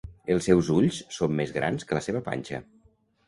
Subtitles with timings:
[0.35, 2.65] Els seus ulls són més grans que la seva panxa.